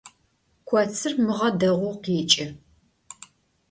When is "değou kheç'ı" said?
1.59-2.47